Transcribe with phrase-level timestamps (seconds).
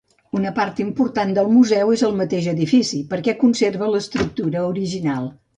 [0.37, 5.33] Una part important del museu és el mateix edifici, perquè conserva l'estructura original.